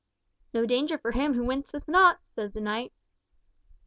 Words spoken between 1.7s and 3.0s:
not," said the knight.